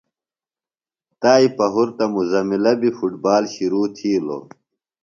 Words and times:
تائی 1.21 1.47
پہُرتہ 1.55 2.05
مزملہ 2.13 2.73
بیۡ 2.79 2.93
فُٹ 2.97 3.13
بال 3.23 3.43
شِرو 3.53 3.83
تِھیلوۡ۔ 3.95 4.45